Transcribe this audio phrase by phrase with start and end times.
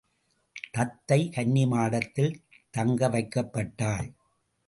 [0.71, 2.33] தத்தை கன்னிமாடத்தில்
[2.69, 4.09] தங்க வைக்கப்பட்டாள்.